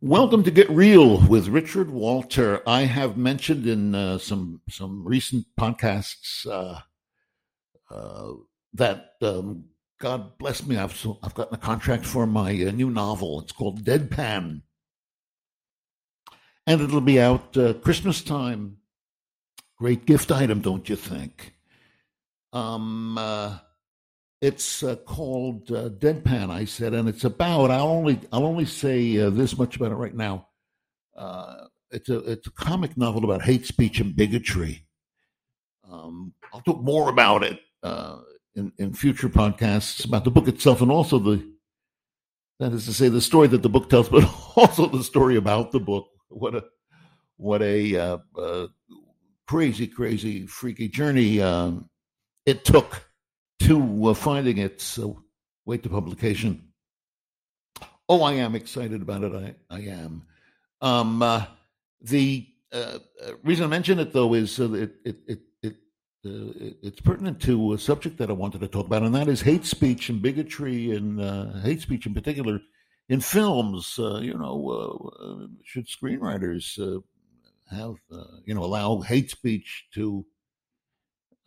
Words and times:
Welcome 0.00 0.44
to 0.44 0.52
Get 0.52 0.70
Reel 0.70 1.26
with 1.26 1.48
Richard 1.48 1.90
Walter. 1.90 2.62
I 2.68 2.82
have 2.82 3.16
mentioned 3.16 3.66
in 3.66 3.96
uh, 3.96 4.18
some 4.18 4.60
some 4.70 5.04
recent 5.04 5.46
podcasts 5.58 6.46
uh, 6.46 6.78
uh, 7.92 8.34
that 8.74 9.14
um, 9.22 9.64
God 9.98 10.38
bless 10.38 10.64
me, 10.64 10.76
I've 10.76 11.04
I've 11.24 11.34
gotten 11.34 11.54
a 11.54 11.58
contract 11.58 12.06
for 12.06 12.28
my 12.28 12.50
uh, 12.50 12.70
new 12.70 12.90
novel. 12.90 13.40
It's 13.40 13.50
called 13.50 13.82
Deadpan, 13.82 14.62
and 16.64 16.80
it'll 16.80 17.00
be 17.00 17.20
out 17.20 17.56
uh, 17.56 17.72
Christmas 17.72 18.22
time. 18.22 18.76
Great 19.78 20.06
gift 20.06 20.30
item, 20.30 20.60
don't 20.60 20.88
you 20.88 20.94
think? 20.94 21.54
Um, 22.52 23.18
uh, 23.18 23.58
it's 24.40 24.82
uh, 24.82 24.96
called 24.96 25.70
uh, 25.72 25.88
Deadpan, 25.88 26.50
I 26.50 26.64
said, 26.64 26.94
and 26.94 27.08
it's 27.08 27.24
about. 27.24 27.70
I'll 27.70 27.88
only 27.88 28.20
I'll 28.32 28.46
only 28.46 28.64
say 28.64 29.18
uh, 29.18 29.30
this 29.30 29.58
much 29.58 29.76
about 29.76 29.92
it 29.92 29.96
right 29.96 30.14
now. 30.14 30.48
Uh, 31.16 31.66
it's 31.90 32.08
a 32.08 32.18
it's 32.18 32.46
a 32.46 32.52
comic 32.52 32.96
novel 32.96 33.24
about 33.24 33.42
hate 33.42 33.66
speech 33.66 34.00
and 34.00 34.14
bigotry. 34.14 34.86
Um, 35.90 36.34
I'll 36.52 36.60
talk 36.60 36.80
more 36.82 37.08
about 37.08 37.42
it 37.42 37.58
uh, 37.82 38.18
in 38.54 38.72
in 38.78 38.92
future 38.94 39.28
podcasts 39.28 40.04
about 40.04 40.24
the 40.24 40.30
book 40.30 40.46
itself 40.46 40.82
and 40.82 40.90
also 40.90 41.18
the 41.18 41.52
that 42.60 42.72
is 42.72 42.86
to 42.86 42.92
say 42.92 43.08
the 43.08 43.20
story 43.20 43.46
that 43.48 43.62
the 43.62 43.68
book 43.68 43.88
tells, 43.88 44.08
but 44.08 44.24
also 44.56 44.86
the 44.86 45.04
story 45.04 45.36
about 45.36 45.72
the 45.72 45.80
book. 45.80 46.08
What 46.28 46.54
a 46.54 46.64
what 47.36 47.62
a 47.62 47.96
uh, 48.36 48.66
crazy, 49.48 49.86
crazy, 49.88 50.46
freaky 50.46 50.88
journey 50.88 51.40
um, 51.40 51.88
it 52.46 52.64
took 52.64 53.07
to 53.60 54.08
uh, 54.08 54.14
finding 54.14 54.58
it. 54.58 54.80
So 54.80 55.22
wait 55.64 55.82
to 55.82 55.88
publication. 55.88 56.64
Oh, 58.08 58.22
I 58.22 58.34
am 58.34 58.54
excited 58.54 59.02
about 59.02 59.22
it. 59.24 59.34
I, 59.70 59.76
I 59.76 59.80
am. 59.80 60.22
Um, 60.80 61.22
uh, 61.22 61.44
the 62.00 62.46
uh, 62.72 62.98
uh, 63.24 63.32
reason 63.42 63.64
I 63.64 63.68
mention 63.68 63.98
it, 63.98 64.12
though, 64.12 64.34
is 64.34 64.58
uh, 64.60 64.72
it, 64.72 64.94
it, 65.04 65.16
it, 65.26 65.40
it 65.62 65.76
it's 66.24 67.00
pertinent 67.00 67.40
to 67.42 67.74
a 67.74 67.78
subject 67.78 68.18
that 68.18 68.30
I 68.30 68.34
wanted 68.34 68.60
to 68.60 68.68
talk 68.68 68.86
about, 68.86 69.02
and 69.02 69.14
that 69.14 69.28
is 69.28 69.40
hate 69.40 69.64
speech 69.64 70.08
and 70.08 70.22
bigotry, 70.22 70.92
and 70.92 71.20
hate 71.62 71.80
speech 71.80 72.06
in 72.06 72.14
particular 72.14 72.60
in 73.08 73.20
films. 73.20 73.94
you 73.98 74.34
know, 74.34 75.48
should 75.64 75.86
screenwriters 75.86 77.02
have 77.70 77.96
you 78.44 78.54
know 78.54 78.64
allow 78.64 79.00
hate 79.00 79.30
speech 79.30 79.86
to 79.94 80.24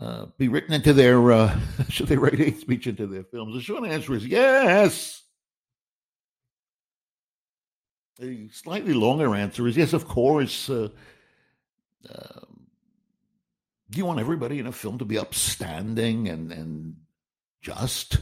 uh, 0.02 0.26
be 0.38 0.48
written 0.48 0.74
into 0.74 0.94
their, 0.94 1.32
uh, 1.32 1.60
should 1.90 2.08
they 2.08 2.18
write 2.18 2.34
hate 2.34 2.60
speech 2.60 2.88
into 2.88 3.06
their 3.06 3.24
films? 3.24 3.54
The 3.54 3.62
short 3.62 3.88
answer 3.88 4.16
is 4.16 4.26
yes. 4.26 5.22
The 8.18 8.50
slightly 8.50 8.94
longer 8.94 9.36
answer 9.36 9.68
is 9.68 9.78
yes, 9.78 9.94
of 9.94 10.08
course. 10.08 10.70
Uh, 10.70 10.90
um, 12.10 12.68
do 13.92 13.98
you 14.00 14.06
want 14.06 14.20
everybody 14.20 14.58
in 14.58 14.66
a 14.66 14.72
film 14.72 14.98
to 14.98 15.06
be 15.06 15.20
upstanding 15.20 16.28
and, 16.28 16.52
and 16.52 16.96
just 17.62 18.18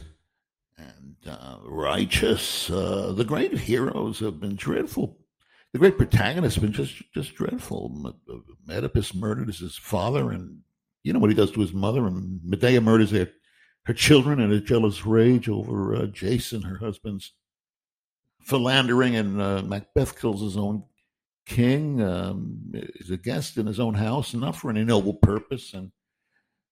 and 0.76 1.16
uh, 1.26 1.58
righteous? 1.64 2.68
Uh, 2.68 3.12
the 3.16 3.24
great 3.24 3.56
heroes 3.56 4.18
have 4.18 4.38
been 4.38 4.56
dreadful. 4.56 5.16
The 5.72 5.78
great 5.78 5.96
protagonists 5.96 6.56
have 6.56 6.64
been 6.64 6.72
just 6.72 7.02
just 7.14 7.34
dreadful. 7.34 8.14
Oedipus 8.68 9.14
murdered 9.14 9.48
his 9.48 9.78
father 9.78 10.30
and 10.30 10.60
you 11.02 11.12
know 11.12 11.18
what 11.18 11.30
he 11.30 11.36
does 11.36 11.50
to 11.52 11.60
his 11.60 11.72
mother, 11.72 12.06
and 12.06 12.40
Medea 12.44 12.80
murders 12.80 13.10
her, 13.10 13.28
her 13.84 13.94
children 13.94 14.40
in 14.40 14.52
a 14.52 14.60
jealous 14.60 15.06
rage 15.06 15.48
over 15.48 15.94
uh, 15.94 16.06
Jason, 16.06 16.62
her 16.62 16.78
husband's 16.78 17.32
philandering, 18.42 19.16
and 19.16 19.40
uh, 19.40 19.62
Macbeth 19.62 20.20
kills 20.20 20.40
his 20.40 20.56
own 20.56 20.84
king. 21.46 22.00
Um, 22.02 22.72
is 22.72 23.10
a 23.10 23.16
guest 23.16 23.56
in 23.56 23.66
his 23.66 23.80
own 23.80 23.94
house, 23.94 24.34
not 24.34 24.56
for 24.56 24.70
any 24.70 24.84
noble 24.84 25.14
purpose. 25.14 25.74
And 25.74 25.92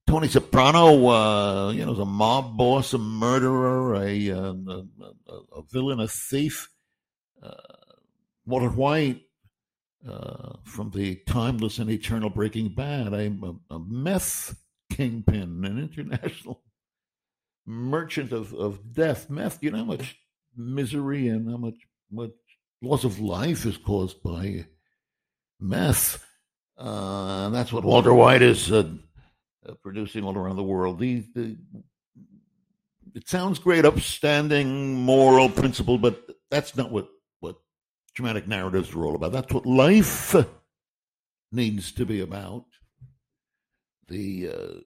Tony 0.06 0.28
Soprano, 0.28 1.06
uh, 1.08 1.70
you 1.72 1.84
know, 1.84 1.92
is 1.92 1.98
a 1.98 2.05
mob 2.05 2.56
boss, 2.56 2.94
a 2.94 2.98
murderer, 2.98 3.94
a, 3.96 4.28
a, 4.28 4.40
a, 4.40 4.84
a 5.56 5.62
villain, 5.70 6.00
a 6.00 6.08
thief. 6.08 6.70
Uh, 7.42 7.52
Walter 8.46 8.70
White, 8.70 9.27
uh, 10.07 10.55
from 10.64 10.91
the 10.91 11.17
timeless 11.27 11.79
and 11.79 11.91
eternal 11.91 12.31
Breaking 12.31 12.69
Bad. 12.69 13.14
I'm 13.14 13.42
a, 13.70 13.75
a 13.75 13.79
meth 13.79 14.57
kingpin, 14.91 15.64
an 15.64 15.79
international 15.79 16.63
merchant 17.67 18.33
of, 18.33 18.53
of 18.55 18.92
death. 18.92 19.29
Meth, 19.29 19.63
you 19.63 19.70
know 19.70 19.79
how 19.79 19.85
much 19.85 20.17
misery 20.57 21.29
and 21.29 21.51
how 21.51 21.57
much, 21.57 21.77
much 22.11 22.31
loss 22.83 23.05
of 23.05 23.20
life 23.20 23.67
is 23.67 23.77
caused 23.77 24.23
by 24.23 24.67
meth. 25.61 26.25
Uh, 26.79 27.47
and 27.47 27.55
that's 27.55 27.73
what 27.73 27.85
Walter 27.85 28.15
White 28.15 28.42
is 28.42 28.70
uh, 28.70 28.89
uh, 29.69 29.73
producing 29.83 30.25
all 30.25 30.36
around 30.36 30.57
the 30.57 30.63
world. 30.63 30.98
The, 30.98 31.25
the, 31.35 31.57
it 33.15 33.29
sounds 33.29 33.59
great, 33.59 33.85
upstanding, 33.85 34.95
moral 34.95 35.48
principle, 35.48 35.98
but 35.98 36.25
that's 36.51 36.77
not 36.77 36.92
what 36.92 37.09
dramatic 38.18 38.48
narratives 38.48 38.92
are 38.96 39.05
all 39.06 39.14
about. 39.14 39.30
That's 39.30 39.52
what 39.52 39.64
life 39.64 40.34
needs 41.52 41.92
to 41.92 42.05
be 42.05 42.20
about. 42.20 42.64
The, 44.08 44.48
uh, 44.48 44.80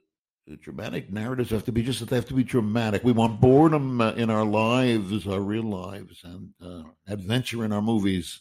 the 0.46 0.58
dramatic 0.58 1.10
narratives 1.10 1.48
have 1.48 1.64
to 1.64 1.72
be 1.72 1.82
just 1.82 2.00
that 2.00 2.10
they 2.10 2.16
have 2.16 2.26
to 2.26 2.34
be 2.34 2.44
dramatic. 2.44 3.02
We 3.02 3.12
want 3.12 3.40
boredom 3.40 4.02
uh, 4.02 4.12
in 4.12 4.28
our 4.28 4.44
lives, 4.44 5.26
our 5.26 5.40
real 5.40 5.62
lives, 5.62 6.20
and 6.22 6.50
uh, 6.62 6.82
adventure 7.08 7.64
in 7.64 7.72
our 7.72 7.80
movies, 7.80 8.38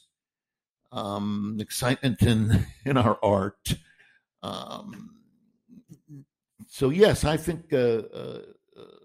um, 0.91 1.58
excitement 1.62 2.22
in 2.22 2.68
in 2.85 2.97
our 2.97 3.18
art. 3.23 3.75
Um, 4.44 5.22
so 6.68 6.90
yes, 6.90 7.23
I 7.23 7.38
think 7.38 7.72
uh, 7.72 7.78
uh, 7.78 8.41
uh, 8.78 9.00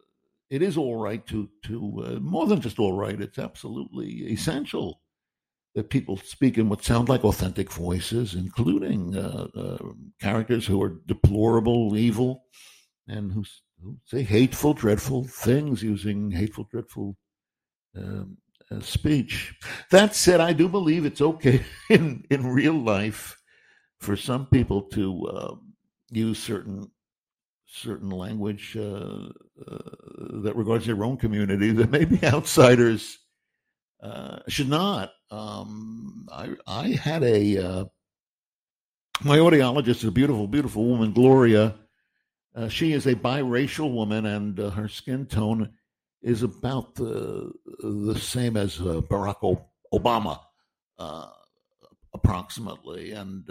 it 0.50 0.62
is 0.62 0.76
all 0.76 0.96
right 0.96 1.24
to 1.28 1.48
to 1.66 2.18
more 2.20 2.48
than 2.48 2.60
just 2.60 2.80
all 2.80 2.94
right. 2.94 3.20
It's 3.20 3.38
absolutely 3.38 4.32
essential 4.32 5.00
that 5.76 5.90
people 5.90 6.16
speak 6.16 6.56
in 6.56 6.70
what 6.70 6.82
sound 6.82 7.10
like 7.10 7.22
authentic 7.22 7.70
voices, 7.70 8.34
including 8.34 9.14
uh, 9.14 9.46
uh, 9.54 9.78
characters 10.18 10.66
who 10.66 10.82
are 10.82 11.02
deplorable, 11.06 11.94
evil, 11.98 12.44
and 13.08 13.30
who, 13.30 13.44
who, 13.82 13.98
say 14.06 14.22
hateful, 14.22 14.72
dreadful 14.72 15.24
things 15.24 15.82
using 15.82 16.30
hateful, 16.30 16.66
dreadful 16.70 17.14
um, 17.94 18.38
uh, 18.70 18.80
speech. 18.80 19.54
That 19.90 20.16
said, 20.16 20.40
I 20.40 20.54
do 20.54 20.66
believe 20.66 21.04
it's 21.04 21.20
okay 21.20 21.62
in, 21.90 22.24
in 22.30 22.46
real 22.46 22.74
life 22.74 23.36
for 24.00 24.16
some 24.16 24.46
people 24.46 24.80
to 24.80 25.28
um, 25.28 25.72
use 26.10 26.42
certain 26.42 26.90
certain 27.68 28.10
language 28.10 28.76
uh, 28.78 29.28
uh, 29.68 29.78
that 30.42 30.54
regards 30.54 30.86
their 30.86 31.04
own 31.04 31.16
community 31.16 31.72
that 31.72 31.90
maybe 31.90 32.18
outsiders 32.24 33.18
uh, 34.02 34.38
should 34.48 34.68
not. 34.68 35.12
Um, 35.30 36.26
I 36.30 36.50
I 36.66 36.88
had 36.90 37.22
a 37.22 37.58
uh, 37.58 37.84
my 39.22 39.38
audiologist 39.38 39.98
is 39.98 40.04
a 40.04 40.10
beautiful, 40.10 40.46
beautiful 40.46 40.84
woman, 40.84 41.12
Gloria. 41.12 41.74
Uh, 42.54 42.68
she 42.68 42.92
is 42.92 43.06
a 43.06 43.14
biracial 43.14 43.92
woman, 43.92 44.26
and 44.26 44.58
uh, 44.60 44.70
her 44.70 44.88
skin 44.88 45.26
tone 45.26 45.70
is 46.22 46.42
about 46.42 46.94
the 46.94 47.52
the 47.82 48.18
same 48.18 48.56
as 48.56 48.80
uh, 48.80 49.00
Barack 49.02 49.58
Obama, 49.92 50.40
uh, 50.98 51.28
approximately. 52.14 53.12
And 53.12 53.44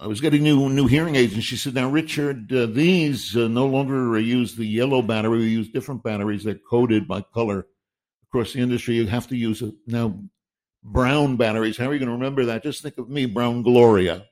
I 0.00 0.06
was 0.06 0.20
getting 0.20 0.42
new 0.42 0.68
new 0.70 0.86
hearing 0.86 1.16
aids, 1.16 1.34
and 1.34 1.44
she 1.44 1.56
said, 1.56 1.74
"Now, 1.74 1.90
Richard, 1.90 2.48
these 2.74 3.34
no 3.34 3.66
longer 3.66 4.18
use 4.18 4.56
the 4.56 4.66
yellow 4.66 5.02
battery. 5.02 5.38
We 5.38 5.48
use 5.48 5.68
different 5.70 6.02
batteries. 6.02 6.44
They're 6.44 6.54
coded 6.54 7.06
by 7.06 7.22
color." 7.22 7.66
Across 8.30 8.52
the 8.52 8.60
industry, 8.60 8.94
you 8.94 9.06
have 9.06 9.26
to 9.26 9.36
use 9.36 9.60
it 9.60 9.74
now 9.86 10.16
brown 10.84 11.36
batteries. 11.36 11.76
How 11.76 11.86
are 11.86 11.92
you 11.92 11.98
going 11.98 12.08
to 12.08 12.14
remember 12.14 12.44
that? 12.46 12.62
Just 12.62 12.82
think 12.82 12.96
of 12.96 13.08
me, 13.08 13.26
Brown 13.26 13.62
Gloria. 13.62 14.24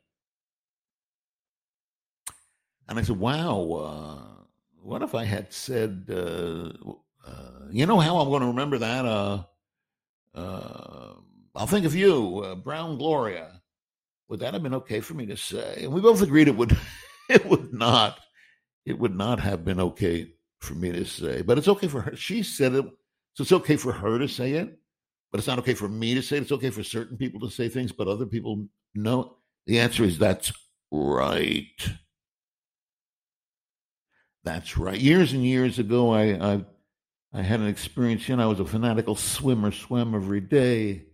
And 2.88 2.98
I 2.98 3.02
said, 3.02 3.18
wow, 3.18 3.70
uh, 3.72 4.44
what 4.80 5.02
if 5.02 5.14
I 5.14 5.24
had 5.24 5.52
said, 5.52 6.06
uh, 6.10 6.70
uh, 7.26 7.66
you 7.70 7.86
know 7.86 7.98
how 7.98 8.18
I'm 8.18 8.28
going 8.28 8.40
to 8.40 8.46
remember 8.46 8.78
that? 8.78 9.04
Uh, 9.04 9.42
uh, 10.34 11.14
I'll 11.56 11.66
think 11.66 11.84
of 11.84 11.94
you, 11.94 12.44
uh, 12.44 12.54
Brown 12.54 12.98
Gloria. 12.98 13.60
Would 14.28 14.40
that 14.40 14.54
have 14.54 14.62
been 14.62 14.74
okay 14.74 15.00
for 15.00 15.14
me 15.14 15.26
to 15.26 15.36
say? 15.36 15.80
And 15.82 15.92
we 15.92 16.00
both 16.00 16.22
agreed 16.22 16.48
it 16.48 16.56
would. 16.56 16.76
it 17.28 17.44
would 17.46 17.74
not. 17.74 18.20
It 18.86 18.98
would 18.98 19.14
not 19.14 19.40
have 19.40 19.64
been 19.64 19.80
okay 19.80 20.30
for 20.60 20.74
me 20.74 20.92
to 20.92 21.04
say, 21.04 21.42
but 21.42 21.58
it's 21.58 21.68
okay 21.68 21.88
for 21.88 22.00
her. 22.00 22.16
She 22.16 22.42
said 22.42 22.74
it 22.74 22.86
so 23.38 23.42
it's 23.42 23.52
okay 23.52 23.76
for 23.76 23.92
her 23.92 24.18
to 24.18 24.26
say 24.26 24.54
it, 24.54 24.80
but 25.30 25.38
it's 25.38 25.46
not 25.46 25.60
okay 25.60 25.74
for 25.74 25.88
me 25.88 26.12
to 26.16 26.22
say 26.22 26.38
it. 26.38 26.42
It's 26.42 26.50
okay 26.50 26.70
for 26.70 26.82
certain 26.82 27.16
people 27.16 27.38
to 27.42 27.48
say 27.48 27.68
things, 27.68 27.92
but 27.92 28.08
other 28.08 28.26
people 28.26 28.66
no. 28.96 29.36
The 29.68 29.78
answer 29.78 30.02
is 30.02 30.18
that's 30.18 30.52
right. 30.90 31.88
That's 34.42 34.76
right. 34.76 34.98
Years 34.98 35.34
and 35.34 35.44
years 35.44 35.78
ago, 35.78 36.12
I, 36.12 36.54
I 36.54 36.64
I 37.32 37.42
had 37.42 37.60
an 37.60 37.68
experience. 37.68 38.28
You 38.28 38.34
know, 38.34 38.42
I 38.42 38.46
was 38.46 38.58
a 38.58 38.64
fanatical 38.64 39.14
swimmer, 39.14 39.70
swam 39.70 40.16
every 40.16 40.40
day. 40.40 41.04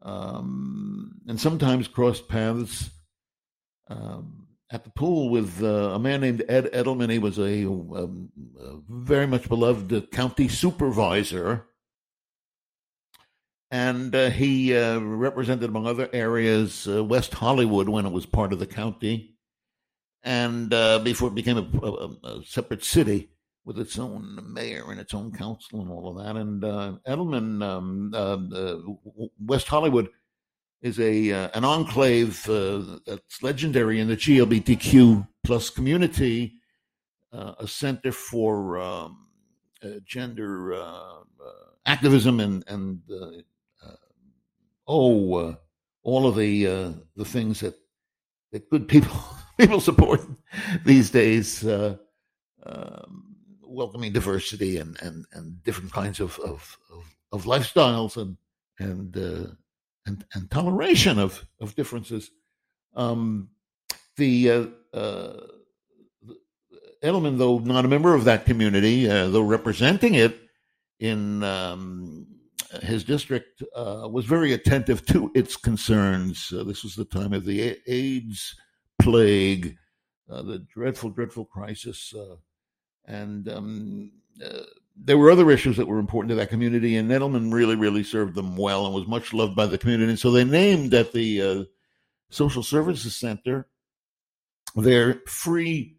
Um, 0.00 1.20
and 1.26 1.40
sometimes 1.40 1.88
crossed 1.88 2.28
paths 2.28 2.88
um, 3.88 4.46
at 4.70 4.84
the 4.84 4.90
pool 4.90 5.30
with 5.30 5.62
uh, 5.62 5.92
a 5.94 5.98
man 5.98 6.20
named 6.20 6.44
Ed 6.48 6.66
Edelman. 6.72 7.10
He 7.10 7.18
was 7.18 7.38
a, 7.38 7.64
um, 7.64 8.30
a 8.60 8.76
very 8.88 9.26
much 9.26 9.48
beloved 9.48 10.10
county 10.10 10.48
supervisor. 10.48 11.66
And 13.70 14.14
uh, 14.14 14.30
he 14.30 14.74
uh, 14.76 14.98
represented, 14.98 15.68
among 15.68 15.86
other 15.86 16.08
areas, 16.12 16.88
uh, 16.88 17.04
West 17.04 17.34
Hollywood 17.34 17.88
when 17.88 18.06
it 18.06 18.12
was 18.12 18.24
part 18.24 18.54
of 18.54 18.58
the 18.58 18.66
county, 18.66 19.36
and 20.22 20.72
uh, 20.72 21.00
before 21.00 21.28
it 21.28 21.34
became 21.34 21.58
a, 21.58 21.86
a, 21.86 22.38
a, 22.38 22.44
separate 22.44 22.82
city 22.82 23.28
with 23.66 23.78
its 23.78 23.98
own 23.98 24.40
mayor 24.54 24.90
and 24.90 24.98
its 24.98 25.12
own 25.12 25.32
council 25.32 25.82
and 25.82 25.90
all 25.90 26.08
of 26.08 26.24
that. 26.24 26.36
And 26.36 26.64
uh, 26.64 26.94
Edelman, 27.06 27.62
um, 27.62 29.28
West 29.38 29.68
Hollywood, 29.68 30.08
is 30.80 31.00
a 31.00 31.32
uh, 31.32 31.48
an 31.54 31.64
enclave 31.64 32.48
uh, 32.48 32.98
that's 33.06 33.42
legendary 33.42 34.00
in 34.00 34.08
the 34.08 34.16
GLBTQ 34.16 35.26
plus 35.44 35.70
community, 35.70 36.54
uh, 37.32 37.54
a 37.58 37.66
center 37.66 38.12
for 38.12 38.78
um, 38.78 39.28
uh, 39.82 39.88
gender 40.04 40.74
uh, 40.74 40.78
uh, 40.80 41.22
activism 41.86 42.40
and 42.40 42.64
and 42.68 43.00
oh 44.86 45.56
all 46.02 46.26
of 46.26 46.36
the 46.36 46.64
the 47.16 47.24
things 47.24 47.60
that 47.60 47.74
that 48.52 48.70
good 48.70 48.88
people 48.88 49.16
people 49.58 49.80
support 49.80 50.20
these 50.84 51.10
days. 51.10 51.66
Um, 51.66 53.24
welcoming 53.62 54.12
diversity 54.12 54.78
and, 54.78 55.00
and, 55.02 55.26
and 55.32 55.62
different 55.62 55.92
kinds 55.92 56.20
of, 56.20 56.38
of, 56.40 56.76
of, 56.90 57.16
of 57.32 57.44
lifestyles 57.44 58.16
and 58.16 58.36
and 58.80 59.16
and, 60.08 60.24
and 60.34 60.50
toleration 60.50 61.18
of, 61.18 61.44
of 61.60 61.76
differences. 61.76 62.30
Um, 62.96 63.50
the 64.16 64.50
uh, 64.50 64.66
uh, 64.96 65.40
Edelman, 67.04 67.38
though 67.38 67.58
not 67.58 67.84
a 67.84 67.88
member 67.88 68.14
of 68.14 68.24
that 68.24 68.46
community, 68.46 69.08
uh, 69.08 69.28
though 69.28 69.42
representing 69.42 70.14
it 70.14 70.36
in 70.98 71.44
um, 71.44 72.26
his 72.82 73.04
district, 73.04 73.62
uh, 73.76 74.08
was 74.10 74.24
very 74.24 74.52
attentive 74.52 75.06
to 75.06 75.30
its 75.34 75.56
concerns. 75.56 76.52
Uh, 76.52 76.64
this 76.64 76.82
was 76.82 76.96
the 76.96 77.04
time 77.04 77.32
of 77.32 77.44
the 77.44 77.76
AIDS 77.86 78.56
plague, 79.00 79.76
uh, 80.28 80.42
the 80.42 80.66
dreadful, 80.74 81.10
dreadful 81.10 81.44
crisis, 81.44 82.12
and 83.04 83.48
um, 83.48 84.10
there 85.00 85.18
were 85.18 85.30
other 85.30 85.50
issues 85.50 85.76
that 85.76 85.86
were 85.86 85.98
important 85.98 86.30
to 86.30 86.34
that 86.36 86.50
community, 86.50 86.96
and 86.96 87.10
Edelman 87.10 87.52
really, 87.52 87.76
really 87.76 88.02
served 88.02 88.34
them 88.34 88.56
well 88.56 88.86
and 88.86 88.94
was 88.94 89.06
much 89.06 89.32
loved 89.32 89.54
by 89.54 89.66
the 89.66 89.78
community. 89.78 90.10
And 90.10 90.18
so 90.18 90.30
they 90.30 90.44
named 90.44 90.92
at 90.94 91.12
the 91.12 91.42
uh, 91.42 91.64
Social 92.30 92.62
Services 92.62 93.16
Center 93.16 93.68
their 94.74 95.22
free 95.26 95.96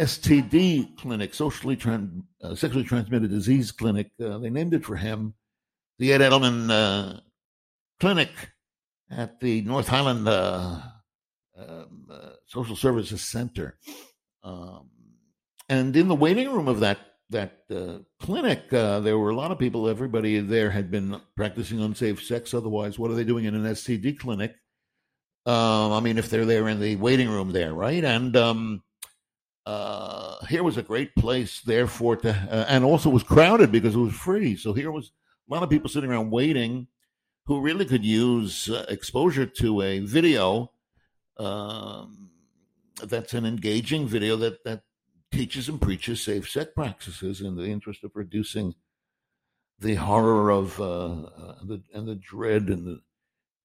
STD 0.00 0.96
clinic, 0.96 1.34
socially 1.34 1.78
uh, 2.42 2.54
sexually 2.54 2.84
transmitted 2.84 3.30
disease 3.30 3.72
clinic. 3.72 4.10
Uh, 4.22 4.38
they 4.38 4.50
named 4.50 4.74
it 4.74 4.84
for 4.84 4.96
him, 4.96 5.34
the 5.98 6.12
Ed 6.12 6.20
Edelman 6.20 6.70
uh, 6.70 7.20
Clinic 7.98 8.30
at 9.10 9.40
the 9.40 9.62
North 9.62 9.88
Highland 9.88 10.28
uh, 10.28 10.80
um, 11.56 12.06
uh, 12.10 12.30
Social 12.46 12.76
Services 12.76 13.22
Center. 13.22 13.78
Um, 14.44 14.90
and 15.68 15.94
in 15.96 16.08
the 16.08 16.14
waiting 16.14 16.50
room 16.50 16.68
of 16.68 16.80
that 16.80 16.98
that 17.30 17.58
uh, 17.70 17.98
clinic, 18.20 18.72
uh, 18.72 19.00
there 19.00 19.18
were 19.18 19.30
a 19.30 19.36
lot 19.36 19.50
of 19.50 19.58
people. 19.58 19.88
Everybody 19.88 20.40
there 20.40 20.70
had 20.70 20.90
been 20.90 21.20
practicing 21.36 21.80
unsafe 21.80 22.22
sex. 22.22 22.54
Otherwise, 22.54 22.98
what 22.98 23.10
are 23.10 23.14
they 23.14 23.24
doing 23.24 23.44
in 23.44 23.54
an 23.54 23.64
STD 23.64 24.18
clinic? 24.18 24.54
Um, 25.46 25.92
I 25.92 26.00
mean, 26.00 26.18
if 26.18 26.30
they're 26.30 26.44
there 26.44 26.68
in 26.68 26.80
the 26.80 26.96
waiting 26.96 27.28
room 27.28 27.52
there, 27.52 27.72
right? 27.72 28.04
And 28.04 28.36
um, 28.36 28.82
uh, 29.64 30.44
here 30.46 30.62
was 30.62 30.76
a 30.76 30.82
great 30.82 31.14
place, 31.14 31.60
therefore, 31.60 32.16
to 32.16 32.30
uh, 32.30 32.66
and 32.68 32.84
also 32.84 33.10
was 33.10 33.22
crowded 33.22 33.72
because 33.72 33.94
it 33.94 33.98
was 33.98 34.14
free. 34.14 34.56
So 34.56 34.72
here 34.72 34.90
was 34.90 35.12
a 35.48 35.54
lot 35.54 35.62
of 35.62 35.70
people 35.70 35.88
sitting 35.88 36.10
around 36.10 36.30
waiting, 36.30 36.86
who 37.46 37.60
really 37.60 37.84
could 37.84 38.04
use 38.04 38.68
uh, 38.68 38.84
exposure 38.88 39.46
to 39.46 39.82
a 39.82 40.00
video. 40.00 40.70
Um, 41.38 42.30
that's 43.02 43.32
an 43.32 43.46
engaging 43.46 44.06
video 44.06 44.36
that 44.36 44.64
that 44.64 44.82
teaches 45.30 45.68
and 45.68 45.80
preaches 45.80 46.22
safe 46.22 46.48
sex 46.48 46.70
practices 46.74 47.40
in 47.40 47.56
the 47.56 47.66
interest 47.66 48.04
of 48.04 48.12
reducing 48.14 48.74
the 49.80 49.94
horror 49.94 50.50
of 50.50 50.80
uh, 50.80 50.84
uh, 50.84 51.54
the, 51.62 51.82
and 51.94 52.06
the 52.08 52.16
dread 52.16 52.68
and 52.68 52.86
the, 52.86 53.00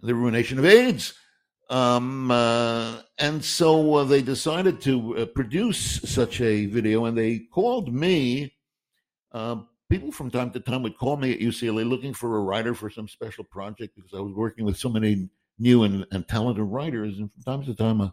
the 0.01 0.13
ruination 0.13 0.59
of 0.59 0.65
AIDS. 0.65 1.13
Um, 1.69 2.29
uh, 2.29 2.99
and 3.17 3.43
so 3.43 3.95
uh, 3.95 4.03
they 4.03 4.21
decided 4.21 4.81
to 4.81 5.17
uh, 5.17 5.25
produce 5.25 6.01
such 6.03 6.41
a 6.41 6.65
video, 6.67 7.05
and 7.05 7.17
they 7.17 7.39
called 7.39 7.93
me. 7.93 8.53
Uh, 9.31 9.57
people 9.89 10.11
from 10.11 10.29
time 10.29 10.51
to 10.51 10.59
time 10.59 10.83
would 10.83 10.97
call 10.97 11.17
me 11.17 11.33
at 11.33 11.39
UCLA 11.39 11.87
looking 11.87 12.13
for 12.13 12.37
a 12.37 12.41
writer 12.41 12.75
for 12.75 12.89
some 12.89 13.07
special 13.07 13.43
project 13.43 13.95
because 13.95 14.13
I 14.13 14.19
was 14.19 14.33
working 14.33 14.65
with 14.65 14.77
so 14.77 14.89
many 14.89 15.29
new 15.57 15.83
and, 15.83 16.05
and 16.11 16.27
talented 16.27 16.65
writers, 16.65 17.17
and 17.17 17.31
from 17.31 17.43
time 17.43 17.65
to 17.65 17.73
time, 17.73 18.11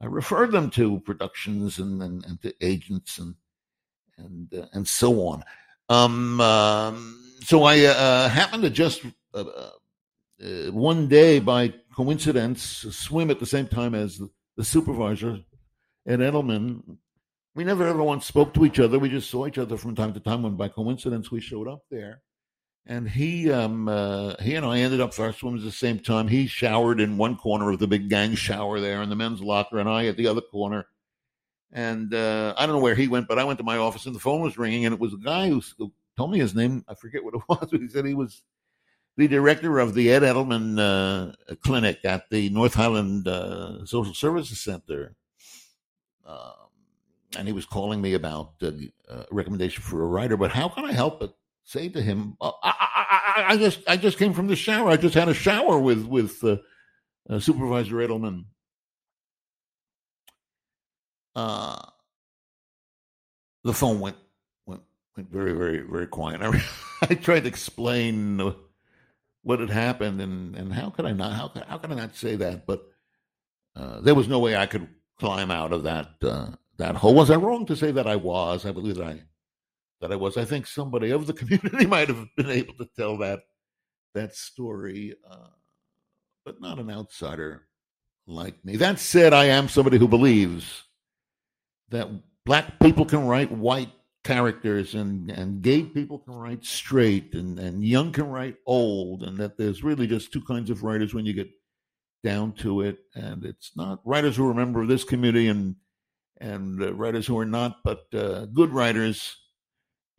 I 0.00 0.06
referred 0.06 0.52
them 0.52 0.70
to 0.70 1.00
productions 1.00 1.78
and, 1.78 2.02
and, 2.02 2.24
and 2.24 2.40
to 2.42 2.54
agents 2.60 3.18
and 3.18 3.34
and 4.16 4.52
uh, 4.54 4.66
and 4.72 4.86
so 4.86 5.26
on. 5.28 5.44
Um, 5.88 6.40
um, 6.40 7.38
so 7.42 7.64
I 7.64 7.84
uh, 7.84 8.28
happened 8.28 8.62
to 8.62 8.70
just 8.70 9.02
uh, 9.34 9.44
uh, 10.42 10.70
one 10.70 11.08
day, 11.08 11.38
by 11.38 11.74
coincidence, 11.94 12.62
swim 12.62 13.30
at 13.30 13.40
the 13.40 13.46
same 13.46 13.66
time 13.66 13.94
as 13.94 14.18
the, 14.18 14.30
the 14.56 14.64
supervisor 14.64 15.40
at 16.06 16.20
Edelman. 16.20 16.96
We 17.54 17.64
never 17.64 17.86
ever 17.86 18.02
once 18.02 18.26
spoke 18.26 18.54
to 18.54 18.64
each 18.64 18.78
other. 18.78 18.98
We 18.98 19.08
just 19.08 19.28
saw 19.28 19.46
each 19.46 19.58
other 19.58 19.76
from 19.76 19.94
time 19.94 20.14
to 20.14 20.20
time 20.20 20.42
when, 20.42 20.56
by 20.56 20.68
coincidence, 20.68 21.30
we 21.30 21.40
showed 21.40 21.68
up 21.68 21.82
there 21.90 22.22
and 22.86 23.08
he 23.08 23.50
um 23.52 23.88
uh, 23.88 24.34
he 24.40 24.54
and 24.54 24.66
I 24.66 24.80
ended 24.80 25.00
up 25.00 25.18
our 25.18 25.32
swims 25.32 25.62
at 25.62 25.66
the 25.66 25.72
same 25.72 25.98
time. 25.98 26.28
He 26.28 26.46
showered 26.46 27.00
in 27.00 27.18
one 27.18 27.36
corner 27.36 27.70
of 27.70 27.78
the 27.78 27.86
big 27.86 28.08
gang 28.08 28.34
shower 28.34 28.80
there 28.80 29.02
in 29.02 29.08
the 29.08 29.16
men's 29.16 29.40
locker, 29.40 29.78
and 29.78 29.88
I 29.88 30.06
at 30.06 30.16
the 30.16 30.26
other 30.26 30.40
corner. 30.40 30.86
And 31.72 32.12
uh, 32.12 32.54
I 32.56 32.66
don't 32.66 32.74
know 32.74 32.82
where 32.82 32.96
he 32.96 33.06
went, 33.06 33.28
but 33.28 33.38
I 33.38 33.44
went 33.44 33.58
to 33.58 33.64
my 33.64 33.76
office, 33.76 34.06
and 34.06 34.14
the 34.14 34.20
phone 34.20 34.40
was 34.40 34.58
ringing, 34.58 34.86
and 34.86 34.92
it 34.92 35.00
was 35.00 35.14
a 35.14 35.18
guy 35.18 35.48
who, 35.48 35.62
who 35.78 35.92
told 36.16 36.32
me 36.32 36.38
his 36.40 36.54
name. 36.54 36.84
I 36.88 36.94
forget 36.94 37.22
what 37.22 37.34
it 37.34 37.42
was, 37.48 37.68
but 37.70 37.80
he 37.80 37.88
said 37.88 38.04
he 38.04 38.14
was 38.14 38.42
the 39.16 39.28
director 39.28 39.78
of 39.78 39.94
the 39.94 40.10
Ed 40.10 40.22
Edelman 40.22 40.78
uh, 40.78 41.54
Clinic 41.62 42.00
at 42.04 42.28
the 42.30 42.48
North 42.48 42.74
Highland 42.74 43.28
uh, 43.28 43.84
Social 43.86 44.14
Services 44.14 44.58
Center. 44.58 45.14
Um, 46.26 46.54
and 47.36 47.46
he 47.46 47.52
was 47.52 47.66
calling 47.66 48.00
me 48.00 48.14
about 48.14 48.54
uh, 48.62 48.72
a 49.08 49.26
recommendation 49.30 49.82
for 49.82 50.02
a 50.02 50.06
writer, 50.06 50.36
but 50.36 50.50
how 50.50 50.68
can 50.68 50.84
I 50.84 50.92
help 50.92 51.20
but 51.20 51.34
say 51.70 51.88
to 51.88 52.02
him, 52.02 52.36
uh, 52.40 52.50
I, 52.62 52.74
I, 53.36 53.44
I, 53.52 53.56
just 53.56 53.80
I 53.86 53.96
just 53.96 54.18
came 54.18 54.32
from 54.32 54.48
the 54.48 54.56
shower. 54.56 54.90
I 54.90 54.96
just 54.96 55.14
had 55.14 55.28
a 55.28 55.34
shower 55.34 55.78
with 55.78 56.04
with 56.04 56.42
uh, 56.42 56.56
uh, 57.28 57.38
Supervisor 57.38 57.96
Edelman. 57.96 58.46
Uh, 61.36 61.80
the 63.62 63.72
phone 63.72 64.00
went 64.00 64.16
went 64.66 64.82
went 65.16 65.30
very 65.30 65.52
very 65.52 65.80
very 65.80 66.08
quiet. 66.08 66.40
I, 66.42 66.60
I 67.02 67.14
tried 67.14 67.44
to 67.44 67.48
explain 67.48 68.52
what 69.42 69.60
had 69.60 69.70
happened 69.70 70.20
and 70.20 70.56
and 70.56 70.72
how 70.72 70.90
could 70.90 71.06
I 71.06 71.12
not 71.12 71.32
how 71.34 71.48
could, 71.48 71.62
how 71.62 71.78
could 71.78 71.92
I 71.92 71.94
not 71.94 72.16
say 72.16 72.34
that? 72.36 72.66
But 72.66 72.84
uh, 73.76 74.00
there 74.00 74.16
was 74.16 74.26
no 74.26 74.40
way 74.40 74.56
I 74.56 74.66
could 74.66 74.88
climb 75.20 75.52
out 75.52 75.72
of 75.72 75.84
that 75.84 76.08
uh, 76.22 76.48
that 76.78 76.96
hole. 76.96 77.14
Was 77.14 77.30
I 77.30 77.36
wrong 77.36 77.64
to 77.66 77.76
say 77.76 77.92
that 77.92 78.08
I 78.08 78.16
was? 78.16 78.66
I 78.66 78.72
believe 78.72 78.96
that 78.96 79.06
I 79.06 79.22
that 80.00 80.12
I 80.12 80.16
was. 80.16 80.36
I 80.36 80.44
think 80.44 80.66
somebody 80.66 81.10
of 81.10 81.26
the 81.26 81.32
community 81.40 81.86
might 81.86 82.08
have 82.08 82.26
been 82.36 82.50
able 82.50 82.74
to 82.74 82.88
tell 82.96 83.18
that 83.18 83.40
that 84.14 84.34
story, 84.34 85.14
uh, 85.30 85.48
but 86.44 86.60
not 86.60 86.78
an 86.78 86.90
outsider 86.90 87.62
like 88.26 88.64
me. 88.64 88.76
That 88.76 88.98
said, 88.98 89.32
I 89.32 89.46
am 89.46 89.68
somebody 89.68 89.98
who 89.98 90.08
believes 90.08 90.84
that 91.90 92.08
black 92.44 92.78
people 92.80 93.04
can 93.04 93.26
write 93.26 93.52
white 93.52 93.90
characters 94.22 94.94
and, 94.94 95.30
and 95.30 95.62
gay 95.62 95.82
people 95.82 96.18
can 96.18 96.34
write 96.34 96.64
straight 96.64 97.34
and, 97.34 97.58
and 97.58 97.84
young 97.84 98.12
can 98.12 98.28
write 98.28 98.56
old 98.66 99.22
and 99.22 99.38
that 99.38 99.56
there's 99.56 99.82
really 99.82 100.06
just 100.06 100.32
two 100.32 100.42
kinds 100.42 100.68
of 100.68 100.82
writers 100.82 101.14
when 101.14 101.24
you 101.24 101.32
get 101.32 101.48
down 102.22 102.52
to 102.52 102.82
it 102.82 102.98
and 103.14 103.46
it's 103.46 103.72
not 103.76 104.00
writers 104.04 104.36
who 104.36 104.46
are 104.46 104.50
a 104.50 104.54
member 104.54 104.82
of 104.82 104.88
this 104.88 105.04
community 105.04 105.48
and 105.48 105.74
and 106.38 106.82
uh, 106.82 106.92
writers 106.92 107.26
who 107.26 107.38
are 107.38 107.46
not 107.46 107.78
but 107.82 108.04
uh, 108.12 108.44
good 108.46 108.70
writers 108.70 109.36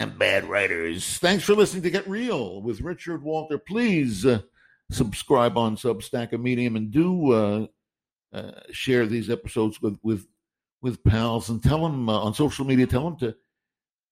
and 0.02 0.18
bad 0.18 0.46
writers. 0.46 1.20
Thanks 1.20 1.44
for 1.44 1.54
listening 1.54 1.84
to 1.84 1.92
Get 1.92 2.08
Reel 2.08 2.62
with 2.62 2.82
Richard 2.82 3.22
Walter. 3.22 3.60
Please 3.60 4.26
uh, 4.26 4.42
subscribe 4.90 5.58
on 5.58 5.78
Substack 5.78 6.34
and 6.34 6.42
Medium 6.42 6.76
and 6.76 6.90
do 6.90 7.32
uh, 7.32 7.68
uh, 8.34 8.52
share 8.72 9.06
these 9.06 9.30
episodes 9.30 9.80
with 9.80 10.00
with 10.02 10.28
with 10.82 11.04
pals 11.04 11.50
and 11.50 11.62
tell 11.62 11.84
them 11.84 12.10
uh, 12.10 12.18
on 12.18 12.34
social 12.34 12.66
media. 12.66 12.88
Tell 12.88 13.04
them 13.04 13.18
to 13.18 13.36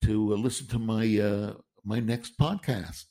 to 0.04 0.32
uh, 0.32 0.36
listen 0.36 0.68
to 0.68 0.78
my 0.78 1.18
uh, 1.18 1.54
my 1.84 1.98
next 1.98 2.38
podcast. 2.38 3.06